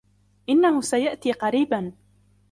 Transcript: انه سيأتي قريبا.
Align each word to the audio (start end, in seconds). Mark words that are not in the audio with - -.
انه 0.49 0.81
سيأتي 0.81 1.31
قريبا. 1.31 1.91